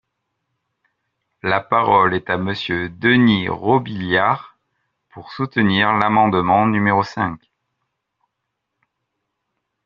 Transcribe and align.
La 1.43 1.59
parole 1.59 2.15
est 2.15 2.31
à 2.31 2.37
Monsieur 2.39 2.89
Denys 2.89 3.49
Robiliard, 3.49 4.57
pour 5.11 5.31
soutenir 5.31 5.93
l’amendement 5.93 6.65
numéro 6.65 7.03
cinq. 7.03 7.39